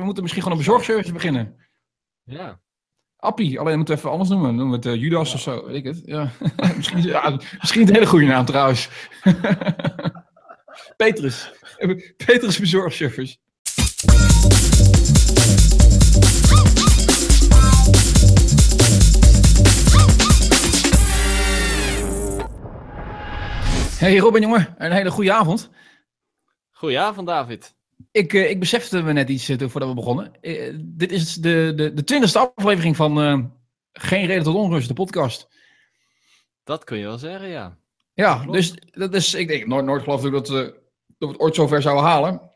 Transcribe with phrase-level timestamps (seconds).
[0.00, 1.56] we moeten misschien gewoon een bezorgservice beginnen.
[2.24, 2.60] Ja.
[3.16, 4.54] Appie, alleen moeten we even anders noemen.
[4.54, 6.02] Noemen we het eh, Judas of zo, weet ik het.
[6.04, 6.30] Ja.
[6.76, 8.88] misschien, is- ja, misschien een hele goede naam trouwens.
[10.96, 11.52] Petrus.
[12.16, 13.36] Petrus Bezorgservice.
[23.98, 24.74] Hey Robin, jongen.
[24.78, 25.70] Een hele goede avond.
[26.70, 27.74] Goedenavond, David.
[28.12, 30.40] Ik, eh, ik besefte me net iets eh, voordat we begonnen.
[30.40, 33.14] Eh, dit is de, de, de twintigste aflevering van
[33.92, 35.48] Geen Reden tot Onrust, de podcast.
[36.64, 37.78] Dat kun je wel zeggen, ja.
[38.14, 38.52] Ja, Klopt.
[38.52, 40.74] dus dat is, ik denk, nooit, nooit geloof ik dat, dat
[41.18, 42.48] we het ooit zover zouden halen.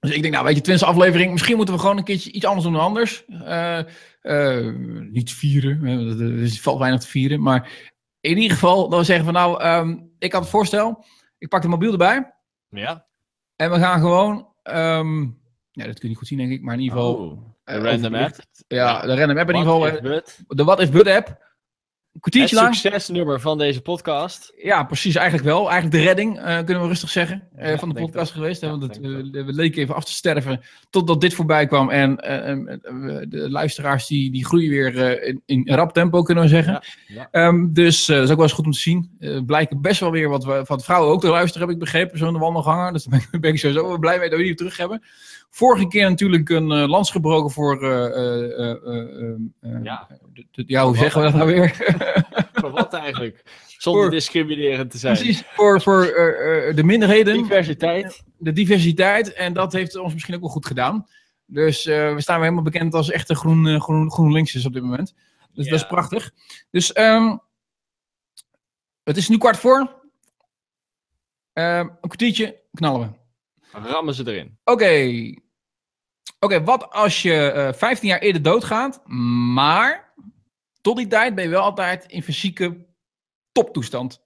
[0.00, 2.44] Dus ik denk, nou weet je, twintigste aflevering, misschien moeten we gewoon een keertje iets
[2.44, 3.24] anders doen dan anders.
[5.10, 5.84] Niet vieren,
[6.42, 7.42] er valt weinig te vieren.
[7.42, 11.04] Maar in ieder geval, dat we zeggen van nou, ehm, ik had het voorstel,
[11.38, 12.34] ik pak de mobiel erbij.
[12.68, 13.10] Ja.
[13.62, 15.20] En we gaan gewoon, ehm,
[15.70, 17.14] ja dat kun je niet goed zien denk ik, maar in ieder geval...
[17.14, 18.36] Oh, eh, random app.
[18.68, 19.88] Ja, de random app in ieder geval.
[19.88, 20.20] eh?
[20.48, 21.50] De What If But app.
[22.12, 22.76] Een kwartiertje Het lang.
[22.76, 24.52] succesnummer van deze podcast.
[24.62, 25.14] Ja, precies.
[25.14, 25.70] Eigenlijk wel.
[25.70, 28.60] Eigenlijk de redding, eh, kunnen we rustig zeggen, eh, Ja, van de podcast geweest.
[28.60, 28.68] Hè?
[28.68, 31.90] Want het, denk eh, we leken even af te sterven totdat dit voorbij kwam.
[31.90, 32.16] En
[33.28, 36.72] de luisteraars die, die groeien weer eh, in, in rap tempo, kunnen we zeggen.
[36.72, 36.82] Ja,
[37.14, 37.28] ja.
[37.30, 39.10] Ehm, dus eh, dat is ook wel eens goed om te zien.
[39.20, 42.18] Eh blijken best wel weer wat, we, wat vrouwen ook te luisteren, heb ik begrepen,
[42.18, 42.92] zo in de wandelganger.
[42.92, 45.02] Dus daar ben ik, ben ik sowieso wel blij mee dat we die terug hebben.
[45.50, 47.82] Vorige keer natuurlijk een eh, lans gebroken voor...
[47.82, 50.06] eh, eh, eh, eh, eh, Ja.
[50.32, 51.70] de- de- ja, hoe zeggen we dat nou weer?
[52.52, 53.42] Voor wat eigenlijk?
[53.66, 55.14] Zonder Voor- discriminerend te zijn.
[55.16, 57.34] Precies, voor, voor eh, eh, de minderheden.
[57.36, 58.22] Diversiteit.
[58.36, 59.32] de diversiteit.
[59.32, 61.06] En dat heeft ons misschien ook wel goed gedaan.
[61.46, 65.14] Dus eh, we staan weer helemaal bekend als echte groen, groen, GroenLinksers op dit moment.
[65.52, 66.30] Dus dat is prachtig.
[66.70, 67.36] Dus ehm,
[69.04, 70.00] het is nu kwart voor.
[71.52, 73.20] Ehm, een kwartiertje knallen we.
[73.78, 74.58] Rammen ze erin.
[74.64, 75.10] Oké.
[76.40, 79.02] Oké, wat als je eh 15 jaar eerder doodgaat,
[79.54, 80.11] maar
[80.82, 82.86] tot die tijd ben je wel altijd in fysieke
[83.52, 84.20] toptoestand.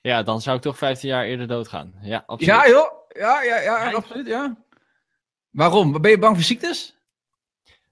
[0.00, 1.94] Ja, dan zou ik toch 15 jaar eerder doodgaan.
[2.02, 2.54] Ja, absoluut.
[2.54, 2.92] Ja, joh.
[3.08, 4.56] Ja, ja, ja, Ja, absoluut, ja.
[5.50, 6.00] Waarom?
[6.00, 6.98] Ben je bang voor ziektes?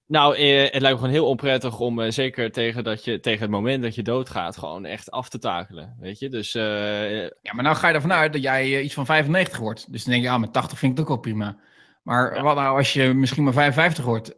[0.07, 3.41] Nou, eh, het lijkt me gewoon heel onprettig om eh, zeker tegen, dat je, tegen
[3.41, 5.97] het moment dat je doodgaat gewoon echt af te takelen.
[6.01, 8.95] Weet je, dus eh, Ja, maar nou ga je ervan uit dat jij eh, iets
[8.95, 9.93] van 95 wordt.
[9.93, 11.59] Dus dan denk je, ja, met 80 vind ik het ook wel prima.
[12.03, 12.43] Maar Ja.
[12.43, 14.35] wat nou als je misschien maar 55 wordt?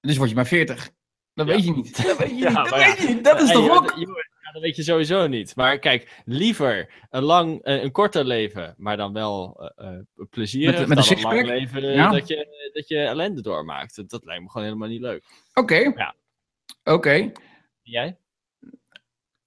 [0.00, 0.90] Dus word je maar 40.
[1.34, 1.52] Dat Ja.
[1.54, 2.06] weet je niet.
[2.06, 2.70] Dat weet je Ja, niet.
[2.70, 3.24] Dat weet je niet.
[3.24, 3.94] Dat is toch joh, ook...
[3.96, 5.56] ja, dat weet je sowieso niet.
[5.56, 9.98] Maar kijk, liever een, lang, eh, een korter leven, maar dan wel eh eh
[10.30, 10.86] plezierig.
[10.86, 12.10] Met- dan een lang leven Ja.
[12.10, 13.96] dat, je, dat je ellende doormaakt.
[13.96, 15.24] Dat, dat lijkt me gewoon helemaal niet leuk.
[15.54, 15.92] Oké.
[15.96, 16.14] Ja.
[16.84, 17.32] Oké.
[17.82, 18.16] Jij?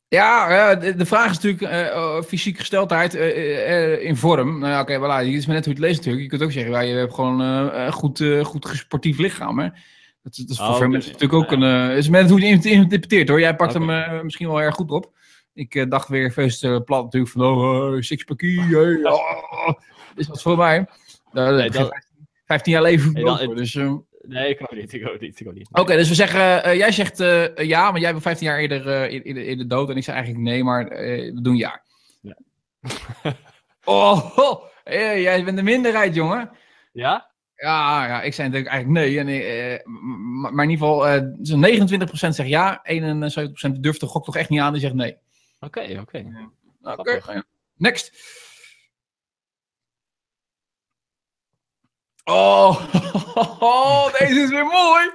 [0.07, 4.59] Ja, de, de vraag is natuurlijk eh, oh, fysieke gesteldheid eh, eh, eh, in vorm.
[4.59, 5.25] Nou ja, oké, voilà.
[5.25, 6.23] Het is maar net hoe je het leest natuurlijk.
[6.23, 9.59] Je kunt ook zeggen, ja, je hebt gewoon eh, een goed, eh, goed sportief lichaam,
[9.59, 9.69] hè.
[10.23, 10.87] Dat, is- dat is voor Oh, veel oké.
[10.93, 11.63] mensen natuurlijk ook een...
[11.63, 13.39] eh, is maar net hoe je het interpreteert, hoor.
[13.39, 15.11] Jij pakt hem eh, misschien wel erg goed op.
[15.53, 19.69] Ik eh, dacht weer feest plat natuurlijk van, oh, sixpackie, hey, oh,
[20.15, 20.85] is wat voor mij.
[21.31, 23.73] Daar Nee, dat- geen 15, 15 jaar leven Nee, dan- dus...
[24.27, 24.93] Nee, ik ook niet.
[24.93, 25.39] Ik ook niet.
[25.39, 25.67] Ik ook niet.
[25.71, 27.17] Oké, dus we zeggen, jij zegt
[27.55, 29.89] ja, maar jij bent 15 jaar eerder in, in, de- in de dood.
[29.89, 31.81] En ik zeg eigenlijk nee, maar we doen ja.
[32.21, 32.37] Ja.
[33.85, 36.49] oh, oh, jij bent de minderheid, jongen.
[36.93, 37.31] Ja?
[37.63, 39.19] Ja, ja, ik zei natuurlijk eigenlijk nee.
[39.19, 43.99] En, eh, m- maar, maar in ieder geval, eh zo'n 29% zegt ja, 71% durft
[43.99, 45.17] de gok toch echt niet aan, die zegt nee.
[45.59, 45.99] Oké, oké.
[46.01, 46.49] Oké,
[46.81, 47.33] Grappig.
[47.33, 47.43] ja.
[47.77, 48.11] next.
[52.25, 55.11] Oh, deze is weer mooi.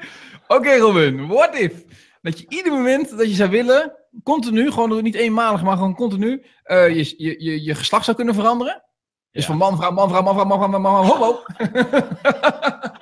[0.46, 1.26] Oké, Robin.
[1.26, 1.84] What if?
[2.22, 6.44] Dat je ieder moment dat je zou willen, continu, gewoon niet eenmalig, maar gewoon continu,
[6.62, 8.82] eh, je, je, je, je geslacht zou kunnen veranderen.
[9.30, 9.48] Dus Ja.
[9.48, 11.42] van man, vrouw, man, vrouw, man, vrouw, man, vrouw, man, vrouw, homo.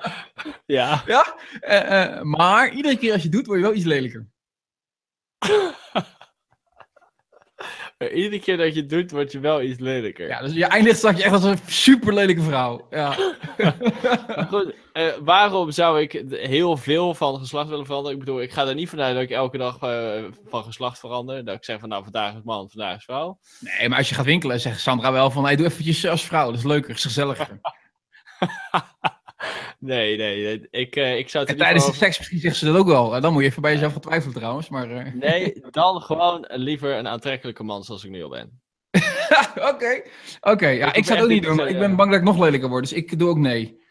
[0.65, 1.03] Ja.
[1.05, 1.35] ja?
[1.59, 4.27] Eh, eh, maar iedere keer als je doet, word je wel iets lelijker.
[8.13, 10.27] Iedere keer dat je het doet, word je wel iets lelijker.
[10.27, 12.87] Ja, dus je eindigt straks echt als een super lelijke vrouw.
[12.89, 13.15] Ja.
[14.51, 18.17] Goed, eh, waarom zou ik heel veel van geslacht willen veranderen?
[18.17, 21.45] Ik bedoel, ik ga er niet vanuit dat ik elke dag eh, van geslacht verander.
[21.45, 23.39] Dat ik zeg van nou, vandaag is man, vandaag is vrouw.
[23.59, 26.45] Nee, maar als je gaat winkelen, zegt Sandra wel van, hey, doe eventjes als vrouw.
[26.45, 27.59] Dat is leuker, is gezelliger.
[29.79, 32.75] Nee, nee, ik, eh, ik zou het En tijdens de seks misschien zegt ze dat
[32.75, 33.15] ook wel.
[33.15, 34.69] En dan moet je even bij jezelf gaan twijfelen trouwens.
[34.69, 38.61] Maar eh, Nee, dan gewoon liever een aantrekkelijke man zoals ik nu al ben.
[39.71, 40.01] oké,
[40.41, 40.67] oké.
[40.67, 41.67] Ja, ik zou het ook niet doen.
[41.67, 42.83] Ik ben bang dat ik nog lelijker word.
[42.83, 43.85] Dus ik doe ook nee.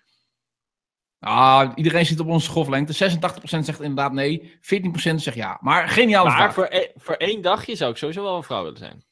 [1.18, 2.92] Ah, iedereen zit op onze golflengte.
[2.92, 4.58] 86% zegt inderdaad nee.
[4.60, 5.58] 14% zegt ja.
[5.60, 6.54] Maar geniale Maar vraag.
[6.54, 9.04] voor, e- voor één dagje zou ik sowieso wel een vrouw willen zijn.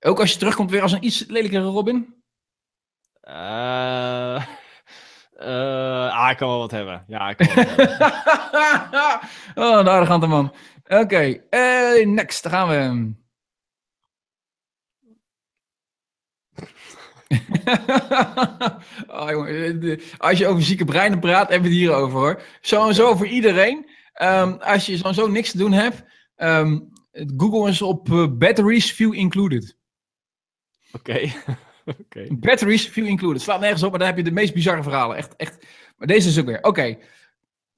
[0.00, 2.22] Ook als je terugkomt weer als een iets lelijkere Robin.
[3.20, 4.46] Eh,
[5.38, 7.04] Eh, ah, ik kan wel wat hebben.
[7.06, 8.00] Ja, ik kan wel wat hebben.
[9.64, 10.54] oh, een arrogante man.
[10.88, 12.42] Oké, eh, next.
[12.42, 13.16] Daar gaan we.
[19.20, 22.42] oh, jongen, als je over zieke breinen praat, hebben we het hier over hoor.
[22.60, 23.90] Zo en zo voor iedereen.
[24.12, 26.04] Ehm, als je zo en zo niks te doen hebt,
[26.36, 26.78] ehm,
[27.36, 29.76] Google eens op eh, batteries view included.
[30.92, 31.20] Oké.
[32.30, 33.42] Batteries view included.
[33.42, 35.16] Slaat nergens op, maar dan heb je de meest bizarre verhalen.
[35.16, 35.66] Echt, echt.
[35.98, 36.62] Maar deze is ook weer.
[36.62, 36.98] Oké.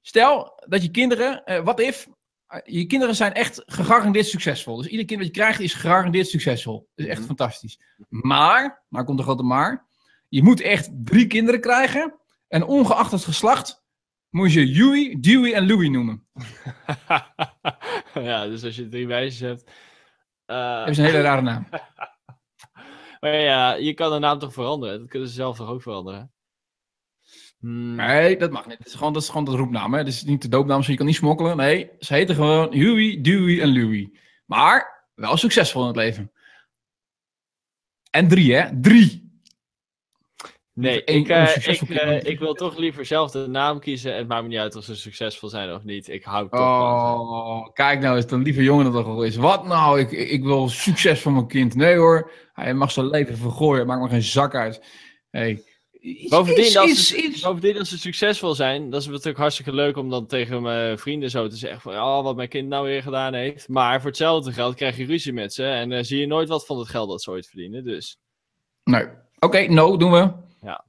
[0.01, 2.07] Stel dat je kinderen, eh, wat if,
[2.47, 4.77] eh, je kinderen zijn echt gegarandeerd succesvol.
[4.77, 6.87] Dus ieder kind wat je krijgt is gegarandeerd succesvol.
[6.95, 7.27] Dat is echt Mhm.
[7.27, 7.79] fantastisch.
[8.09, 9.85] Maar, nou komt de grote maar,
[10.29, 12.15] je moet echt drie kinderen krijgen.
[12.47, 13.83] En ongeacht het geslacht,
[14.29, 16.27] moet je Huey, Dewey en Louie noemen.
[18.13, 19.71] ja, dus als je drie meisjes hebt.
[20.45, 21.67] eh, Dat is een hele rare naam.
[23.19, 24.99] maar ja, je kan de naam toch veranderen?
[24.99, 26.31] Dat kunnen ze zelf toch ook veranderen?
[27.61, 28.77] Hmm, Nee, dat mag niet.
[28.77, 29.93] Dat is gewoon, dat is gewoon de roepnaam.
[29.93, 29.99] Hè?
[29.99, 31.57] Dat is niet de doopnaam, zo je kan niet smokkelen.
[31.57, 34.19] Nee, ze heten gewoon Huey, Dewey en Louie.
[34.45, 36.31] Maar wel succesvol in het leven.
[38.11, 38.79] En drie, hè?
[38.81, 39.39] Drie.
[40.73, 44.11] nee, ik, onsuccesvol ik, eh, ik wil toch liever zelf de naam kiezen.
[44.11, 46.07] En het maakt me niet uit of ze succesvol zijn of niet.
[46.07, 47.19] Ik hou toch van.
[47.19, 49.35] Oh, kijk nou eens, een lieve jongen dat toch al is.
[49.35, 49.99] Wat nou?
[49.99, 51.75] Ik, ik wil succes van mijn kind.
[51.75, 53.87] Nee hoor, hij mag zijn leven vergooien.
[53.87, 54.83] Maakt me geen zak uit.
[55.29, 55.69] Hey.
[56.29, 57.41] Bovendien, iets- als ze, iets.
[57.41, 61.29] bovendien, als ze succesvol zijn, dat is natuurlijk hartstikke leuk om dan tegen mijn vrienden
[61.29, 63.67] zo te zeggen van, oh, wat mijn kind nou weer gedaan heeft.
[63.67, 66.65] Maar voor hetzelfde geld krijg je ruzie met ze en eh, zie je nooit wat
[66.65, 67.83] van het geld dat ze ooit verdienen.
[67.83, 68.19] Dus,
[68.83, 69.05] Nee.
[69.39, 70.31] Oké, no, doen we.
[70.61, 70.85] Ja.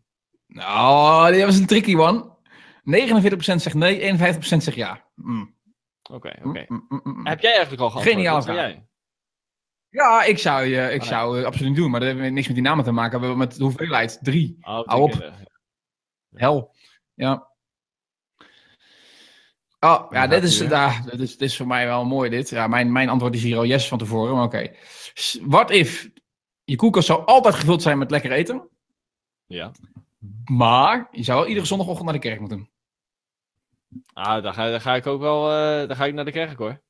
[0.46, 2.30] Nou, dit was een tricky one.
[2.84, 5.04] 49% zegt nee, 51% zegt ja.
[5.14, 5.54] Mm.
[6.10, 6.64] oké, oké.
[6.68, 7.26] mm, mm, mm.
[7.26, 8.02] Heb jij eigenlijk al Wat
[8.44, 8.90] zei vraag.
[9.92, 12.64] Ja, ik zou, je, ik Ah, zou absoluut doen, maar dat heeft niks met die
[12.64, 13.20] namen te maken.
[13.20, 14.18] We hebben met de hoeveelheid.
[14.22, 14.56] Drie.
[14.60, 15.10] Oh, Hou op.
[15.10, 15.34] tikken.
[16.34, 16.74] Hel.
[17.14, 17.50] Ja.
[19.80, 22.48] Oh, ja, dit is, ja, dit, is, dit is voor mij wel mooi dit.
[22.50, 24.70] Ja, mijn, mijn antwoord is hier al yes van tevoren, maar oké.
[25.42, 26.10] Wat if
[26.64, 28.68] je koelkast zou altijd gevuld zijn met lekker eten,
[29.46, 29.70] Ja.
[30.44, 32.70] maar je zou wel iedere zondagochtend naar de kerk moeten.
[34.12, 36.82] Ah, dan ga, ga ik ook wel, eh, dan ga ik naar de kerk hoor.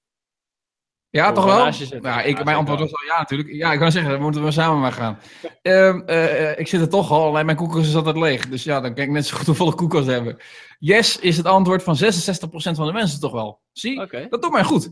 [1.12, 2.02] Ja, toch wel zitten.
[2.02, 3.52] Ja, ik, mijn antwoord was al ja, natuurlijk.
[3.52, 5.18] Ja, ik kan zeggen, dan moeten we samen maar gaan.
[5.62, 8.48] Ehm, eh, eh, ik zit er toch al, alleen mijn koelkast is altijd leeg.
[8.48, 10.36] Dus ja, dan kan ik net zo goed een volle koelkast hebben.
[10.78, 13.60] Yes is het antwoord van 66% van de mensen toch wel.
[13.72, 14.90] Zie, dat doet mij goed.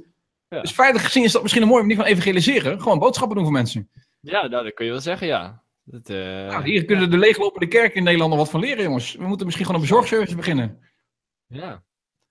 [0.49, 0.61] Ja.
[0.61, 2.81] Dus feitelijk gezien is dat misschien een mooie manier van evangeliseren.
[2.81, 3.91] Gewoon boodschappen doen voor mensen.
[4.21, 5.63] Ja, nou, dat kun je wel zeggen, ja.
[5.85, 9.15] Dat, eh, Nou, hier kunnen de leeglopende kerken in Nederland nog wat van leren, jongens.
[9.15, 10.79] We moeten misschien gewoon een bezorgservice beginnen.
[11.47, 11.83] ja.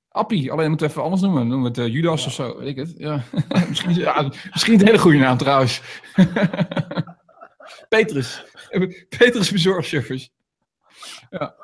[0.10, 1.48] Appie, alleen moeten we even anders noemen.
[1.48, 2.94] Noemen we het eh, Judas of zo, weet ik het.
[2.98, 3.24] Ja.
[3.70, 5.82] misschien, ja, misschien een hele goede naam trouwens.
[7.90, 8.44] Petrus.
[9.18, 10.30] Petrus bezorgservice.
[11.30, 11.56] Ja.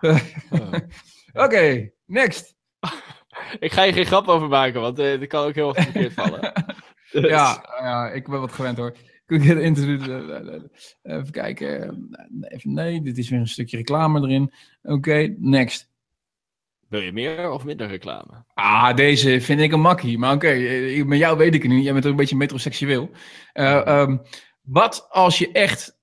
[0.00, 0.72] Oh.
[1.32, 2.54] Oké, next.
[3.58, 6.12] Ik ga je geen grap over maken, want eh dat kan ook heel erg verkeerd
[6.12, 6.52] vallen.
[7.12, 8.96] Dus- Ja, ja, ik ben wat gewend hoor.
[9.26, 9.38] Eh,
[11.02, 12.08] Even kijken.
[12.40, 14.52] Even, nee, dit is weer een stukje reclame erin.
[14.82, 15.90] Oké, next.
[16.92, 18.44] Wil je meer of minder reclame?
[18.54, 20.18] Ah, deze vind ik een makkie.
[20.18, 21.84] Maar oké, eh, met jou weet ik het niet.
[21.84, 23.10] Jij bent ook een beetje metroseksueel.
[23.52, 24.18] Eh, ehm,
[24.62, 25.98] wat als je echt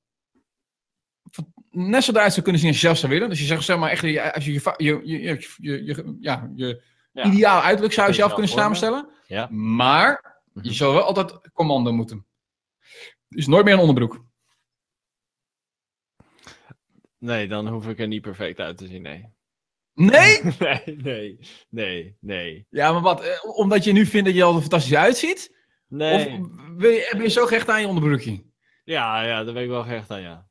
[1.71, 3.29] net zo eruit zou kunnen zien als je zelf zou willen?
[3.29, 6.51] Dus je zegt zeg maar echt, je- als je je, je, je, je, je, ja,
[6.55, 7.23] je Ja.
[7.25, 9.09] ideaal uiterlijk zou je zelf kunnen samenstellen.
[9.27, 9.47] Ja.
[9.51, 10.65] Maar Mhm.
[10.67, 12.25] je zou wel altijd commando moeten.
[13.27, 14.25] Dus nooit meer een onderbroek.
[17.17, 19.37] Nee, dan hoef ik er niet perfect uit te zien, nee.
[19.99, 20.41] Nee?
[20.59, 21.39] Nee, nee,
[21.69, 22.65] nee, nee.
[22.69, 23.21] Ja, maar wat?
[23.23, 25.55] eh, Omdat je nu vindt dat je er fantastisch uitziet?
[25.87, 26.15] Nee.
[26.39, 28.43] Of wil je, heb je zo gehecht aan je onderbroekje?
[28.83, 30.47] Ja, ja, daar ben ik wel gehecht aan, ja.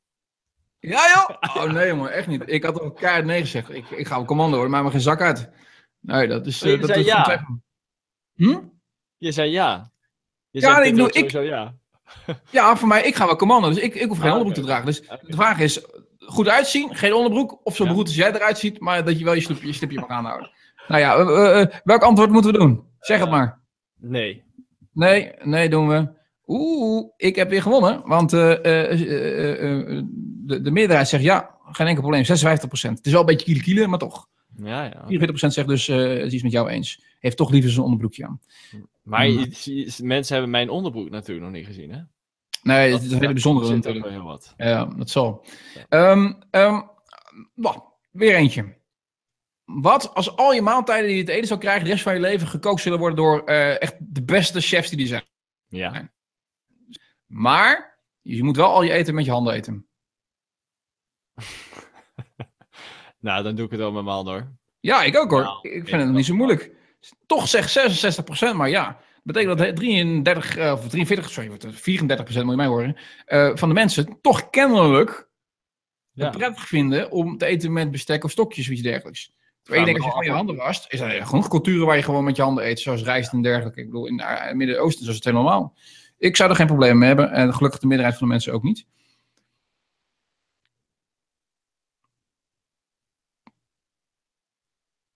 [0.78, 1.62] Ja, joh?
[1.64, 2.42] Oh nee, jongen, echt niet.
[2.46, 3.70] Ik had ook keihard nee gezegd.
[3.74, 5.50] Ik, ik ga op commando hoor, maak me geen zak uit.
[6.00, 6.60] Nee, dat is.
[6.60, 7.46] Maar je eh, dat zei is ja.
[8.34, 8.58] Hm?
[9.18, 9.92] Je zei ja.
[10.50, 11.74] Je Ja, ik doe- ik- ja.
[12.50, 14.70] Ja, voor mij, ik ga wel commando, dus ik, ik hoef geen Ah, onderbroek te
[14.70, 14.86] dragen.
[14.86, 15.84] Dus de vraag is,
[16.30, 17.90] goed uitzien, geen onderbroek, of zo Ja.
[17.90, 20.50] goed als jij eruit ziet, maar dat je wel je slipje, je slipje mag aanhouden.
[20.88, 22.82] Nou ja, eh, eh, eh, welk antwoord moeten we doen?
[23.00, 23.60] Zeg het maar.
[24.00, 24.42] Nee.
[24.92, 26.08] Nee, nee, doen we.
[26.46, 28.60] Oeh, ik heb weer gewonnen, want de,
[30.62, 32.96] de meerderheid zegt ja, geen enkel probleem, 56%.
[32.96, 34.26] Het is wel een beetje kiele kiele, maar toch.
[34.56, 35.04] Ja, ja.
[35.08, 37.02] 44% zegt dus, het is iets met jou eens.
[37.20, 38.40] Heeft toch liever zijn onderbroekje aan.
[39.02, 39.46] Maar Mm.
[39.50, 41.98] je- mensen hebben mijn onderbroek natuurlijk nog niet gezien, hè?
[42.62, 44.04] Nee, het is een hele bijzondere natuurlijk.
[44.04, 44.54] wel heel wat.
[44.56, 45.46] Ja, dat zal.
[45.88, 46.32] Ehm,
[47.54, 48.76] wacht, weer eentje.
[49.64, 52.20] Wat als al je maaltijden die je te eten zou krijgen de rest van je
[52.20, 55.24] leven gekookt zullen worden door eh, echt de beste chefs die er zijn?
[55.68, 56.10] Ja.
[63.20, 64.52] Nou, dan doe ik het wel met mijn handen hoor.
[64.80, 65.42] Ja, ik ook hoor.
[65.42, 66.72] Nou, ik vind ik het niet zo moeilijk.
[67.26, 67.68] Toch zeg
[68.52, 69.00] 66%, maar ja.
[69.28, 73.68] Betekent dat 33, eh, of 43, sorry, wat, 34% moet je mij horen, eh, van
[73.68, 75.28] de mensen toch kennelijk
[76.12, 76.24] Ja.
[76.24, 79.32] het prettig vinden om te eten met bestek of stokjes of iets dergelijks.
[79.62, 82.02] Terwijl je denkt, als je gewoon je handen wast, is er genoeg culturen waar je
[82.02, 83.80] gewoon met je handen eet, zoals rijst en dergelijke.
[83.80, 85.74] Ik bedoel, in het eh, Midden-Oosten is het heel normaal.
[86.18, 88.62] Ik zou er geen probleem mee hebben en gelukkig de meerderheid van de mensen ook
[88.62, 88.86] niet.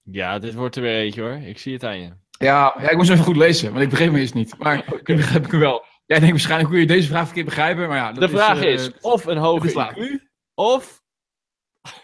[0.02, 1.37] Ja, dit wordt er weer eentje hoor.
[1.37, 2.12] Ik zie het aan je.
[2.42, 4.58] Ja, ja, ik moest even goed lezen, want ik begreep me eens niet.
[4.58, 5.84] Maar nu begrijp ik hem wel.
[6.06, 8.12] Jij denkt waarschijnlijk hoe je deze vraag verkeerd begrijpen, maar ja.
[8.12, 9.68] dat De vraag eh, is of een hoge.
[9.94, 10.22] IQ
[10.54, 11.02] of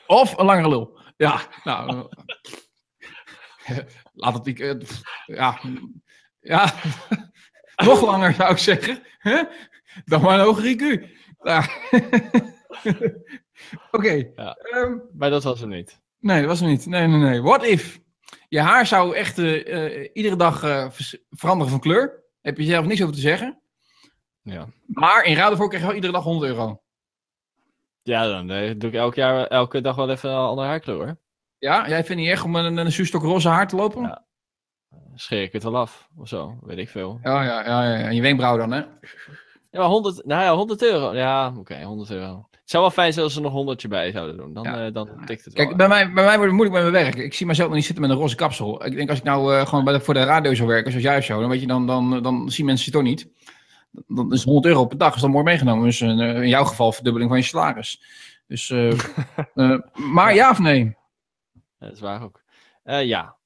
[0.07, 0.99] Of een langere lul.
[1.17, 2.09] Ja, nou.
[3.65, 3.79] eh,
[4.15, 4.47] laat het.
[4.47, 4.75] ik, eh,
[5.27, 5.61] ja.
[6.41, 6.73] Ja.
[7.85, 9.03] Nog langer zou ik zeggen.
[10.05, 11.09] Dan maar een hoger IQ.
[11.43, 11.67] Ja.
[13.91, 14.31] Oké.
[14.37, 14.55] Ja.
[14.55, 16.01] ehm, Maar dat was hem niet.
[16.19, 16.87] nee, dat was hem niet.
[16.87, 17.43] Nee, nee, nee.
[17.43, 17.99] What if
[18.49, 20.87] je haar zou echt eh, eh, iedere dag eh,
[21.31, 22.23] veranderen van kleur?
[22.41, 23.61] Heb je zelf niks over te zeggen.
[24.43, 24.67] Ja.
[24.87, 26.83] Maar in ruil ervoor krijg je wel iedere dag 100 euro.
[28.03, 28.47] Ja, dan
[28.79, 31.17] doe ik elk jaar, elke dag wel even een andere haarkleur hoor.
[31.59, 34.03] Ja, jij vindt niet echt om een, een zuurstok roze haar te lopen?
[34.03, 34.27] Ja.
[35.15, 37.19] Scheer ik het wel af of zo, weet ik veel.
[37.23, 38.07] Ja, ja, ja, ja.
[38.07, 38.79] En je wenkbrauw dan, hè?
[39.71, 41.15] Ja, maar 100, nou ja, 100 euro.
[41.15, 42.48] Ja, oké, 100 euro.
[42.69, 44.53] Het zou wel fijn zijn als ze er nog 100 bij zouden doen.
[44.53, 44.87] Dan, Ja.
[44.87, 45.65] eh, dan tikt het wel.
[45.67, 47.17] Kijk, bij mij, bij mij wordt het moeilijk met mijn werk.
[47.17, 48.85] Ik zie mezelf nog niet zitten met een roze kapsel.
[48.85, 51.07] Ik denk als ik nou eh, gewoon bij de, voor de radio zou werken, zoals
[51.07, 53.29] jij of zo, dan, weet je, dan, dan, dan zien mensen het toch niet.
[54.07, 55.85] Dan is 100 euro per dag is dan mooi meegenomen.
[55.85, 56.09] Dus eh,
[56.43, 58.03] in jouw geval verdubbeling van je salaris.
[58.47, 58.73] Dus,
[60.15, 60.97] maar ja of nee?
[61.79, 62.43] Dat is waar ook.
[62.85, 63.37] Ja.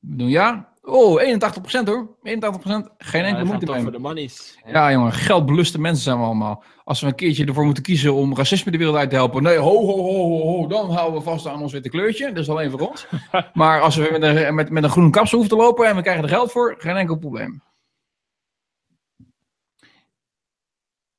[0.00, 0.72] We doen ja.
[0.88, 2.16] Oh, 81% hoor.
[2.22, 2.90] 81%.
[2.98, 3.82] Geen Ja, enkele moeite toch mee.
[3.82, 4.58] voor de monies.
[4.66, 6.64] Ja, jongen, geldbeluste mensen zijn we allemaal.
[6.84, 9.42] Als we een keertje ervoor moeten kiezen om racisme de wereld uit te helpen.
[9.42, 12.26] Nee, ho, ho, ho, ho, ho, dan houden we vast aan ons witte kleurtje.
[12.32, 13.06] Dat is alleen voor ons.
[13.54, 16.02] maar als we met een, met, met een groen kapsel hoeven te lopen en we
[16.02, 17.62] krijgen er geld voor, geen enkel probleem.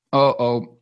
[0.09, 0.75] Oh, oh.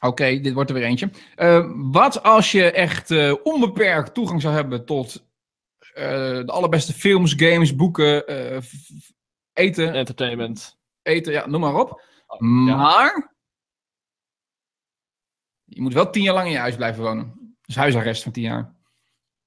[0.00, 1.10] Oké, dit wordt er weer eentje.
[1.34, 5.24] Eh, wat als je echt eh, onbeperkt toegang zou hebben tot
[5.94, 8.62] de allerbeste films, games, boeken, eh,
[9.52, 10.78] eten, Entertainment.
[11.02, 12.02] eten, ja, noem maar op.
[12.38, 12.76] Ja.
[12.76, 13.34] Maar
[15.64, 17.56] je moet wel tien jaar lang in je huis blijven wonen.
[17.62, 18.74] Dus huisarrest van tien jaar.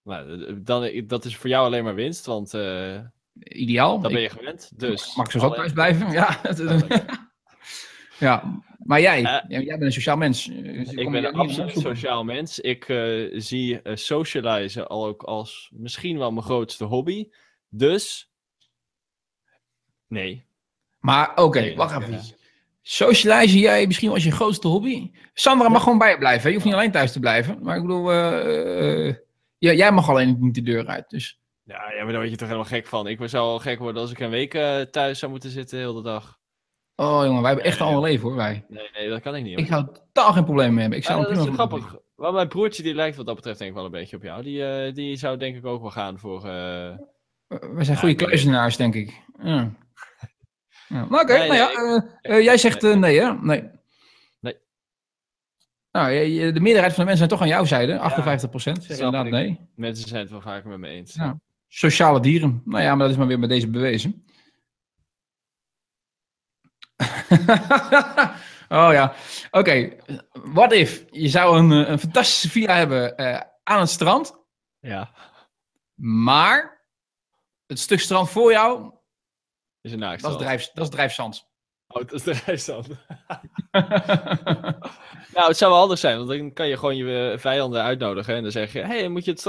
[0.03, 2.99] Nou, eh, dan, dat is voor jou alleen maar winst, want eh
[3.43, 3.99] Ideaal.
[3.99, 4.79] dat ben je gewend.
[4.79, 6.11] Dus Mag ik zo zat thuis blijven?
[6.11, 6.41] Ja.
[8.19, 8.63] ja.
[8.85, 10.45] Maar jij, Eh, jij bent een sociaal mens.
[10.45, 12.59] Dus je Ik ben een absoluut sociaal mens.
[12.59, 17.29] Ik eh, zie eh, socializen al ook als misschien wel mijn grootste hobby.
[17.69, 18.31] Dus.
[20.07, 20.45] Nee.
[20.99, 22.21] Maar oké, Nee, wacht even.
[22.81, 25.11] Socialize jij misschien als je grootste hobby?
[25.33, 26.41] Sandra mag gewoon bij je blijven.
[26.41, 26.47] hè?
[26.47, 27.57] Je hoeft niet alleen thuis te blijven.
[27.61, 29.15] Maar ik bedoel, eh, eh,
[29.57, 31.09] ja, jij mag alleen niet de deur uit.
[31.09, 33.07] Dus Ja, ja, maar daar word je toch helemaal gek van.
[33.07, 35.85] Ik zou al gek worden als ik een week eh, thuis zou moeten zitten de
[35.85, 36.39] hele dag.
[36.95, 38.65] Oh jongen, wij hebben echt Nee, een ander leven hoor, wij.
[38.67, 39.53] Nee, nee, dat kan ik niet.
[39.53, 39.63] Hoor.
[39.63, 40.99] Ik zou totaal geen probleem mee hebben.
[40.99, 41.95] Ik zou Ja, dat is grappig.
[42.15, 44.43] Maar mijn broertje die lijkt wat dat betreft denk ik wel een beetje op jou.
[44.43, 46.37] Die, eh, die zou denk ik ook wel gaan voor...
[46.37, 46.97] Uh,
[47.47, 48.15] We zijn goede Ja, nee.
[48.15, 49.21] kluizenaars, denk ik.
[49.43, 49.71] Ja.
[50.87, 51.05] Ja.
[51.09, 53.33] Maar Oké, Nee, nou ja, nee, eh, jij zegt eh, nee, hè?
[53.33, 53.69] Nee.
[54.39, 54.57] Nee.
[55.91, 56.11] Nou,
[56.53, 57.99] de meerderheid van de mensen zijn toch aan jouw zijde.
[57.99, 59.59] 58 procent inderdaad nee.
[59.75, 61.13] mensen zijn het wel vaker met me eens.
[61.13, 61.39] Ja.
[61.67, 62.61] Sociale dieren.
[62.65, 64.24] Nou ja, maar dat is maar weer met deze bewezen.
[68.79, 69.13] oh ja,
[69.51, 69.95] oké.
[70.31, 74.43] What if je zou een, eh, een fantastische villa hebben eh, aan het strand,
[74.79, 75.11] Ja,
[76.01, 76.85] maar
[77.65, 78.93] het stuk strand voor jou,
[79.81, 81.53] is een dat is, drijf, dat is drijfzand.
[81.87, 82.87] Oh, dat is de rijstand.
[85.33, 88.35] Nou, het zou wel handig zijn, want dan kan je gewoon je eh, vijanden uitnodigen.
[88.35, 89.43] En dan zeg je, hey, moet je het,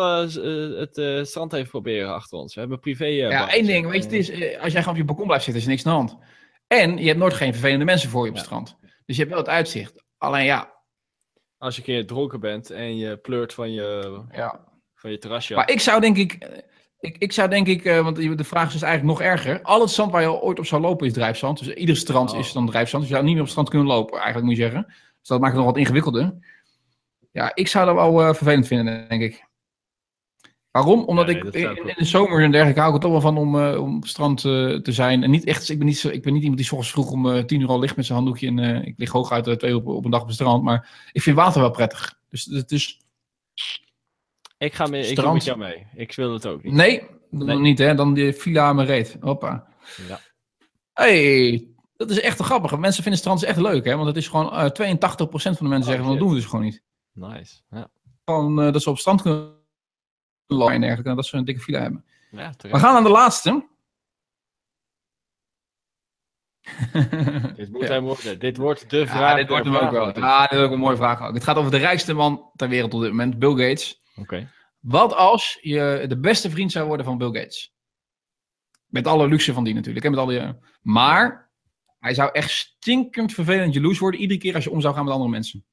[0.94, 2.54] het strand even proberen achter ons?
[2.54, 3.04] We hebben privé...
[3.04, 5.62] ja, één ding, weet je, het is, als jij gewoon op je balkon blijft zitten,
[5.62, 6.24] is er niks aan de hand.
[6.66, 8.76] En je hebt nooit geen vervelende mensen voor je op het strand.
[9.06, 10.04] Dus je hebt wel het uitzicht.
[10.18, 10.74] Alleen ja,
[11.58, 14.64] Als je een keer dronken bent en je pleurt van je, ja.
[14.94, 15.54] van je terrasje.
[15.54, 16.58] Maar ik zou denk ik, eh,
[16.98, 19.62] ik, ik zou denk ik, eh, want de vraag is dus eigenlijk nog erger.
[19.62, 21.58] Al het zand waar je ooit op zou lopen is drijfzand.
[21.58, 22.38] Dus ieder strand Oh.
[22.38, 23.02] is dan drijfzand.
[23.02, 24.84] Dus je zou niet meer op het strand kunnen lopen, eigenlijk moet je zeggen.
[25.20, 26.38] Dus dat maakt het nog wat ingewikkelder.
[27.32, 29.44] Ja, ik zou dat wel eh, vervelend vinden, denk ik.
[30.76, 31.04] Waarom?
[31.04, 33.38] Omdat Ja, nee, ik in, de zomer en dergelijke hou ik er toch wel van
[33.38, 35.22] om, eh, om op het strand eh, te zijn.
[35.22, 37.10] En niet echt, ik ben niet, zo, ik ben niet iemand die 's ochtends vroeg
[37.10, 38.46] om eh, tien uur al ligt met zijn handdoekje.
[38.46, 40.62] En eh, ik lig hooguit uh, twee uur op, op een dag op het strand.
[40.62, 42.18] Maar ik vind water wel prettig.
[42.30, 43.00] Dus het is,
[44.58, 45.34] Ik ga mee, ik doe Strand.
[45.34, 45.86] met jou mee.
[45.94, 46.72] Ik wil het ook niet.
[46.72, 47.58] Nee, dan Nee.
[47.58, 47.94] niet hè.
[47.94, 49.16] Dan die villa aan mijn reet.
[49.20, 49.66] Hoppa.
[50.08, 50.20] Ja.
[50.92, 51.66] hey,
[51.96, 52.78] dat is echt te grappig.
[52.78, 53.94] Mensen vinden strand echt leuk hè.
[53.94, 56.34] Want het is gewoon eh 82% van de mensen Oh, zeggen van dat doen we
[56.34, 56.82] dus gewoon niet.
[57.12, 57.60] Nice.
[57.70, 57.88] Ja.
[58.24, 59.54] Gewoon eh, dat ze op strand kunnen
[60.46, 61.14] lang en dergelijke.
[61.14, 62.04] Dat ze een dikke file hebben.
[62.30, 63.66] Ja, We gaan naar de laatste.
[67.56, 67.88] Dit moet Ja.
[67.92, 68.38] hem worden.
[68.38, 69.36] Dit wordt de Ja, vraag.
[69.36, 70.18] dit wordt hem ook wel.
[70.18, 71.22] Ja, dit is ook een mooie vraag.
[71.22, 71.34] ook.
[71.34, 74.02] Het gaat over de rijkste man ter wereld op dit moment, Bill Gates.
[74.16, 74.50] Oké.
[74.80, 77.74] Wat als je de beste vriend zou worden van Bill Gates?
[78.86, 80.04] Met alle luxe van die natuurlijk.
[80.04, 80.10] Hè?
[80.10, 80.50] Met al die, eh,
[80.82, 81.50] maar
[81.98, 85.12] hij zou echt stinkend vervelend jaloers worden iedere keer als je om zou gaan met
[85.12, 85.64] andere mensen.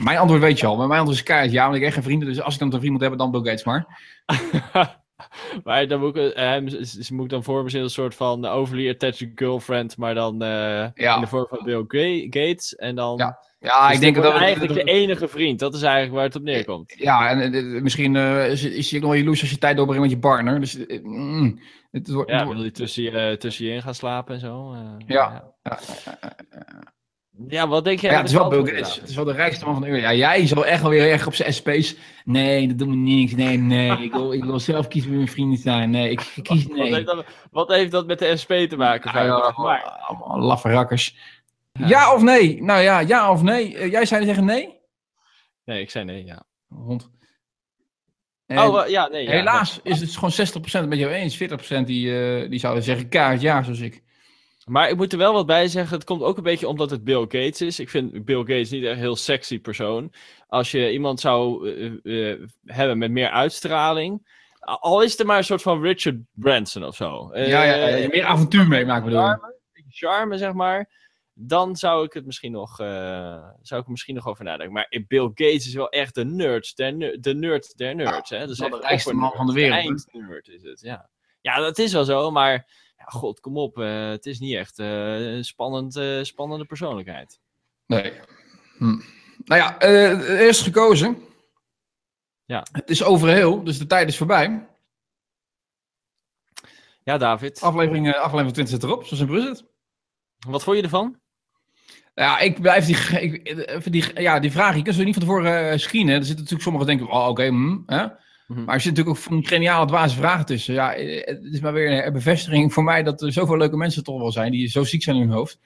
[0.00, 0.76] Mijn antwoord weet je al.
[0.76, 2.28] Maar mijn antwoord is keihard ja, want ik heb echt geen vrienden.
[2.28, 3.86] Dus als ik dan een vriend moet hebben, dan Bill Gates maar.
[5.64, 8.14] maar dan moet ik, eh, hem ze- moet ik dan voor me zien een soort
[8.14, 11.14] van overly attached girlfriend, maar dan eh, Ja.
[11.14, 12.74] in de vorm van Bill Ga- Gates.
[12.76, 13.16] En dan.
[13.16, 14.42] Ja, Ja, Dus ik denk dit dat dat...
[14.42, 15.58] eigenlijk de enige vriend.
[15.58, 16.94] Dat is eigenlijk waar het op neerkomt.
[16.96, 20.18] Ja, en eh, misschien is, ook nog wel jaloers als je tijd doorbrengt met je
[20.18, 20.60] partner.
[20.60, 21.60] Dus mm,
[21.90, 22.30] het wordt...
[22.30, 24.74] Ja, wil je tussen je, tussen je in gaan slapen en zo?
[25.06, 25.52] Ja.
[25.62, 25.78] ja.
[27.48, 28.10] Ja, wat denk jij?
[28.10, 29.00] Ja, het is wel Bill Gates.
[29.00, 30.10] Het is wel de rijkste man van de wereld.
[30.12, 31.96] Ja, jij zal echt wel weer erg op zijn SP's.
[32.24, 33.32] Nee, dat doet me niks.
[33.34, 33.90] Nee, nee.
[34.02, 35.90] Ik wil, ik wil zelf kiezen wie mijn vrienden zijn.
[35.90, 36.94] Nee, ik kies Wat, nee.
[36.94, 39.10] heeft dat, wat heeft dat met de SP te maken?
[39.12, 39.44] Ja, ja, Fabio?
[39.44, 41.16] allemaal, Maar- allemaal laffe rakkers.
[41.72, 42.14] Ja.
[42.14, 42.62] of nee?
[42.62, 43.76] Nou ja, ja of nee?
[43.76, 44.78] Eh, jij zei zeggen nee?
[45.64, 46.42] Nee, ik zei nee, ja.
[48.48, 49.30] Oh, eh, ja, nee.
[49.30, 50.30] Helaas is het gewoon
[50.84, 51.36] 60% met jou eens.
[51.36, 54.02] 40% die, eh, die zouden zeggen kaart ja, zoals ik.
[54.66, 55.96] Maar ik moet er wel wat bij zeggen.
[55.96, 57.78] Het komt ook een beetje omdat het Bill Gates is.
[57.80, 60.12] Ik vind Bill Gates niet echt een heel sexy persoon.
[60.46, 61.68] Als je iemand zou
[62.04, 64.38] eh, eh, hebben met meer uitstraling.
[64.60, 67.30] Al is het maar een soort van Richard Branson of zo.
[67.34, 69.54] ja, ja, ja, Eh, ja, meer avontuur meemaken bedoel charme,
[69.88, 70.98] charme, zeg maar.
[71.34, 74.72] Dan zou ik het misschien nog, eh, zou ik er misschien nog over nadenken.
[74.74, 78.30] Maar Bill Gates is wel echt de nerd, der, ner- de nerd der nerds.
[78.30, 78.38] hè?
[78.38, 81.08] Dat is wel de rijkste man van de wereld, eindnerd is het, ja.
[81.40, 82.66] Ja, dat is wel zo, maar
[83.00, 83.78] ja, god, kom op.
[83.78, 87.40] eh, het is niet echt eh, een spannend, eh, spannende persoonlijkheid.
[87.86, 88.12] Nee.
[88.76, 89.00] Hm.
[89.44, 89.80] Nou ja,
[90.38, 91.18] eerst gekozen.
[92.44, 92.66] Ja.
[92.72, 94.66] Het is over heel, dus de tijd is voorbij.
[97.02, 97.60] Ja, David.
[97.60, 99.64] Aflevering, aflevering 20 zit erop, zo simpel is het.
[100.46, 101.20] Wat vond je ervan?
[102.14, 105.80] Ja, ik blijf die, ik, die, ja, die vraag, je kunt ze niet van tevoren
[105.80, 106.14] screenen.
[106.14, 108.06] Er zitten natuurlijk sommigen denken, oh oké, hm, hè?
[108.50, 108.64] Mhm.
[108.64, 110.74] Maar er zit natuurlijk ook van geniale dwaze vragen tussen.
[110.74, 114.04] Ja, eh, het is maar weer een bevestiging voor mij dat er zoveel leuke mensen
[114.04, 115.58] toch wel zijn die zo ziek zijn in hun hoofd.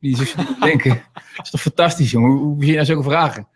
[0.00, 1.02] Die zo denken.
[1.36, 2.30] Dat is toch fantastisch, jongen?
[2.30, 3.48] Hoe, hoe begin je nou zulke vragen?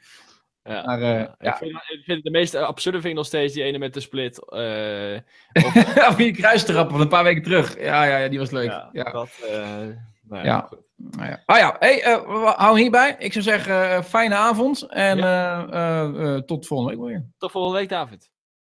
[0.64, 0.82] Ja.
[0.86, 1.56] Maar, eh, Ik, ja.
[1.56, 4.48] vind, ik vind de meest absurde vind ik nog steeds die ene met de split.
[4.50, 5.16] eh,
[6.08, 7.78] Of die kruistrap van een paar weken terug.
[7.80, 8.70] Ja, ja, ja die was leuk.
[8.70, 9.10] ja, Ja.
[9.10, 9.28] Dat,
[10.28, 10.78] nou ja, goed.
[10.96, 11.42] Nou ja.
[11.46, 11.96] Ah ja, hey,
[12.26, 13.16] we houden hierbij.
[13.18, 14.82] Ik zou zeggen, fijne avond.
[14.82, 15.16] En
[16.46, 17.26] tot volgende week weer.
[17.38, 18.30] Tot volgende week, David.